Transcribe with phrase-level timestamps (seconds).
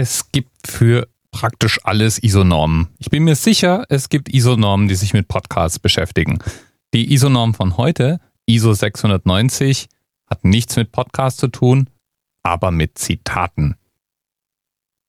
[0.00, 2.86] Es gibt für praktisch alles ISO-Normen.
[2.98, 6.38] Ich bin mir sicher, es gibt ISO-Normen, die sich mit Podcasts beschäftigen.
[6.94, 9.88] Die ISO-Norm von heute, ISO 690,
[10.30, 11.90] hat nichts mit Podcasts zu tun,
[12.44, 13.74] aber mit Zitaten.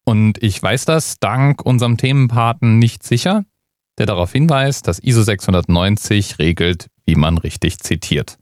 [0.06, 3.46] Und ich weiß das dank unserem Themenpaten nicht sicher,
[4.00, 8.40] der darauf hinweist, dass ISO 690 regelt, wie man richtig zitiert.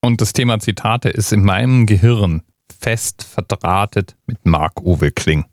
[0.00, 2.42] Und das Thema Zitate ist in meinem Gehirn
[2.82, 5.44] fest verdrahtet mit Marc-Uwe Kling.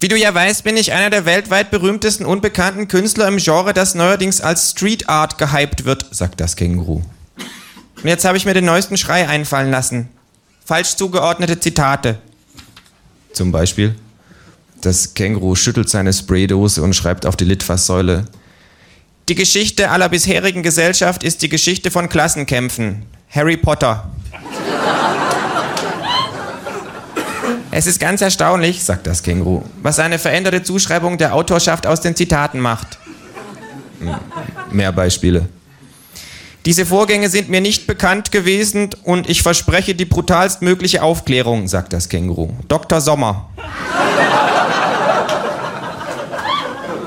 [0.00, 3.94] Wie du ja weißt, bin ich einer der weltweit berühmtesten unbekannten Künstler im Genre, das
[3.94, 7.02] neuerdings als Street Art gehypt wird, sagt das Känguru.
[8.02, 10.08] Und jetzt habe ich mir den neuesten Schrei einfallen lassen.
[10.64, 12.18] Falsch zugeordnete Zitate.
[13.32, 13.94] Zum Beispiel.
[14.80, 18.24] Das Känguru schüttelt seine Spraydose und schreibt auf die Litfaßsäule.
[19.28, 23.06] Die Geschichte aller bisherigen Gesellschaft ist die Geschichte von Klassenkämpfen.
[23.30, 24.10] Harry Potter.
[27.74, 32.14] Es ist ganz erstaunlich, sagt das Känguru, was eine veränderte Zuschreibung der Autorschaft aus den
[32.14, 32.98] Zitaten macht.
[33.98, 34.14] Hm,
[34.70, 35.48] mehr Beispiele.
[36.66, 42.10] Diese Vorgänge sind mir nicht bekannt gewesen und ich verspreche die brutalstmögliche Aufklärung, sagt das
[42.10, 42.50] Känguru.
[42.68, 43.00] Dr.
[43.00, 43.48] Sommer.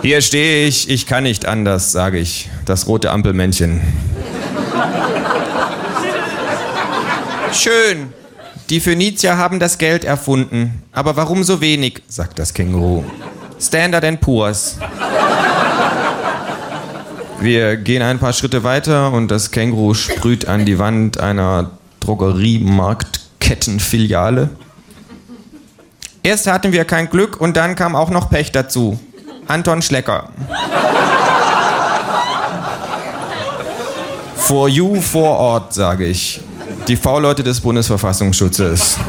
[0.01, 2.49] Hier stehe ich, ich kann nicht anders, sage ich.
[2.65, 3.81] Das rote Ampelmännchen.
[7.53, 8.11] Schön,
[8.69, 10.81] die Phönizier haben das Geld erfunden.
[10.91, 12.01] Aber warum so wenig?
[12.07, 13.03] sagt das Känguru.
[13.59, 14.77] Standard Poor's.
[17.39, 24.49] Wir gehen ein paar Schritte weiter und das Känguru sprüht an die Wand einer Drogeriemarktkettenfiliale.
[26.23, 28.99] Erst hatten wir kein Glück und dann kam auch noch Pech dazu.
[29.47, 30.29] Anton Schlecker.
[34.35, 36.41] For you vor Ort, sage ich.
[36.87, 38.99] Die V-Leute des Bundesverfassungsschutzes.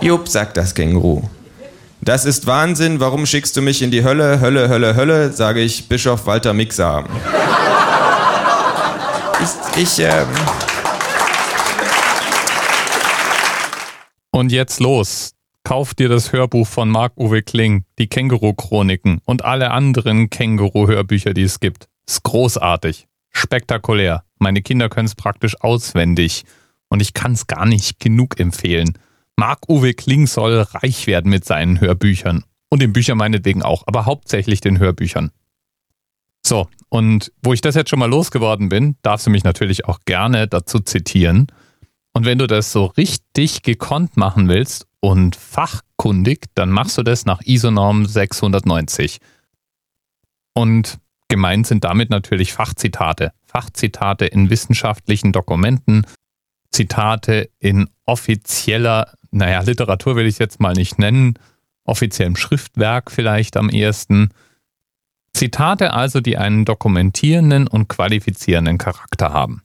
[0.00, 1.22] Jupp, sagt das Känguru.
[2.00, 5.88] Das ist Wahnsinn, warum schickst du mich in die Hölle, Hölle, Hölle, Hölle, sage ich
[5.88, 7.04] Bischof Walter Mixer.
[9.76, 10.26] Ich, ich ähm
[14.32, 15.32] Und jetzt los.
[15.62, 21.60] Kauf dir das Hörbuch von Marc-Uwe Kling, die Känguru-Chroniken und alle anderen Känguru-Hörbücher, die es
[21.60, 21.88] gibt.
[22.06, 23.06] Ist großartig.
[23.36, 24.24] Spektakulär.
[24.38, 26.44] Meine Kinder können es praktisch auswendig.
[26.88, 28.98] Und ich kann es gar nicht genug empfehlen.
[29.36, 32.44] Marc-Uwe Kling soll reich werden mit seinen Hörbüchern.
[32.68, 35.30] Und den Büchern meinetwegen auch, aber hauptsächlich den Hörbüchern.
[36.44, 39.98] So, und wo ich das jetzt schon mal losgeworden bin, darfst du mich natürlich auch
[40.04, 41.48] gerne dazu zitieren.
[42.12, 47.26] Und wenn du das so richtig gekonnt machen willst und fachkundig, dann machst du das
[47.26, 49.18] nach ISO-Norm 690.
[50.54, 50.98] Und
[51.28, 53.32] Gemeint sind damit natürlich Fachzitate.
[53.44, 56.06] Fachzitate in wissenschaftlichen Dokumenten,
[56.70, 61.38] Zitate in offizieller, naja, Literatur will ich jetzt mal nicht nennen,
[61.84, 64.30] offiziellem Schriftwerk vielleicht am ehesten.
[65.32, 69.62] Zitate also, die einen dokumentierenden und qualifizierenden Charakter haben.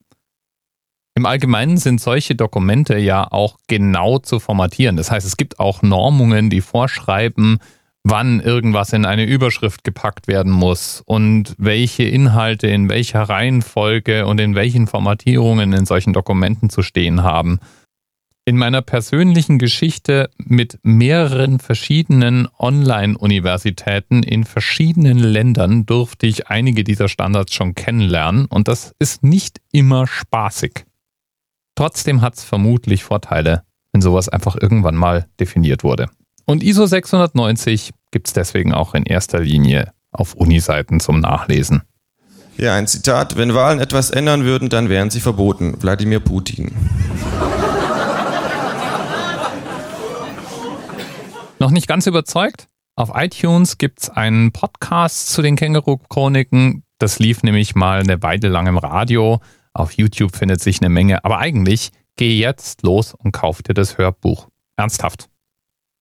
[1.15, 4.95] Im Allgemeinen sind solche Dokumente ja auch genau zu formatieren.
[4.95, 7.59] Das heißt, es gibt auch Normungen, die vorschreiben,
[8.03, 14.39] wann irgendwas in eine Überschrift gepackt werden muss und welche Inhalte in welcher Reihenfolge und
[14.39, 17.59] in welchen Formatierungen in solchen Dokumenten zu stehen haben.
[18.43, 27.07] In meiner persönlichen Geschichte mit mehreren verschiedenen Online-Universitäten in verschiedenen Ländern durfte ich einige dieser
[27.07, 30.85] Standards schon kennenlernen und das ist nicht immer spaßig.
[31.75, 33.63] Trotzdem hat es vermutlich Vorteile,
[33.93, 36.09] wenn sowas einfach irgendwann mal definiert wurde.
[36.51, 41.83] Und ISO 690 gibt es deswegen auch in erster Linie auf Uniseiten zum Nachlesen.
[42.57, 43.37] Ja, ein Zitat.
[43.37, 45.81] Wenn Wahlen etwas ändern würden, dann wären sie verboten.
[45.81, 46.75] Wladimir Putin.
[51.57, 52.67] Noch nicht ganz überzeugt?
[52.97, 56.83] Auf iTunes gibt es einen Podcast zu den Känguru-Chroniken.
[56.97, 59.39] Das lief nämlich mal eine Weile lang im Radio.
[59.71, 61.23] Auf YouTube findet sich eine Menge.
[61.23, 64.49] Aber eigentlich geh jetzt los und kauf dir das Hörbuch.
[64.75, 65.29] Ernsthaft